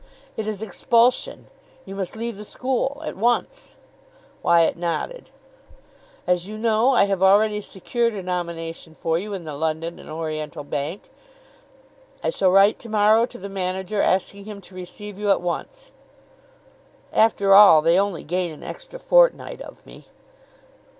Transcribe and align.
"It 0.35 0.47
is 0.47 0.63
expulsion. 0.63 1.45
You 1.85 1.93
must 1.93 2.15
leave 2.15 2.35
the 2.35 2.43
school. 2.43 3.03
At 3.05 3.15
once." 3.15 3.75
Wyatt 4.41 4.75
nodded. 4.75 5.29
"As 6.25 6.47
you 6.47 6.57
know, 6.57 6.89
I 6.93 7.03
have 7.03 7.21
already 7.21 7.61
secured 7.61 8.15
a 8.15 8.23
nomination 8.23 8.95
for 8.95 9.19
you 9.19 9.33
in 9.35 9.43
the 9.43 9.53
London 9.53 9.99
and 9.99 10.09
Oriental 10.09 10.63
Bank. 10.63 11.03
I 12.23 12.31
shall 12.31 12.49
write 12.49 12.79
to 12.79 12.89
morrow 12.89 13.27
to 13.27 13.37
the 13.37 13.47
manager 13.47 14.01
asking 14.01 14.45
him 14.45 14.59
to 14.61 14.73
receive 14.73 15.19
you 15.19 15.29
at 15.29 15.39
once" 15.39 15.91
"After 17.13 17.53
all, 17.53 17.83
they 17.83 17.99
only 17.99 18.23
gain 18.23 18.51
an 18.51 18.63
extra 18.63 18.97
fortnight 18.97 19.61
of 19.61 19.85
me." 19.85 20.07